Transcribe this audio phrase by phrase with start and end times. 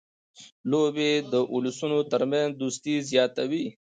[0.71, 3.65] لوبې د اولسونو ترمنځ دوستي زیاتوي.